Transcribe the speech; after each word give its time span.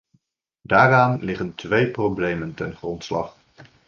Daaraan 0.61 1.23
liggen 1.23 1.55
twee 1.55 1.87
problemen 1.91 2.53
ten 2.53 2.75
grondslag. 2.75 3.35